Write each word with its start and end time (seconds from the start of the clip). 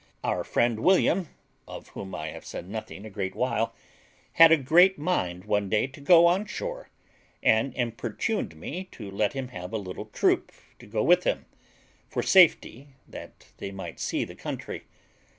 Our 0.23 0.43
friend 0.43 0.79
William, 0.79 1.29
of 1.67 1.89
whom 1.89 2.15
I 2.15 2.29
have 2.31 2.43
said 2.43 2.67
nothing 2.67 3.05
a 3.05 3.09
great 3.11 3.35
while, 3.35 3.75
had 4.33 4.51
a 4.51 4.57
great 4.57 4.97
mind 4.97 5.45
one 5.45 5.69
day 5.69 5.85
to 5.85 6.01
go 6.01 6.25
on 6.25 6.47
shore, 6.47 6.89
and 7.43 7.71
importuned 7.75 8.55
me 8.55 8.85
to 8.93 9.11
let 9.11 9.33
him 9.33 9.49
have 9.49 9.71
a 9.73 9.77
little 9.77 10.05
troop 10.05 10.51
to 10.79 10.87
go 10.87 11.03
with 11.03 11.23
him, 11.23 11.45
for 12.09 12.23
safety, 12.23 12.87
that 13.07 13.49
they 13.59 13.69
might 13.69 13.99
see 13.99 14.23
the 14.23 14.33
country. 14.33 14.85